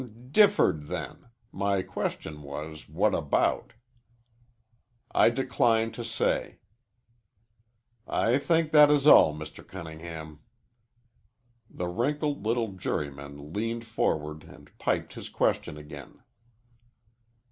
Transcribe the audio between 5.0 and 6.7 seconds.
"I decline to say."